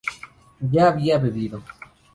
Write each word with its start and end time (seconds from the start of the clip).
yo 0.61 0.83
había 0.87 1.19
bebido 1.19 1.63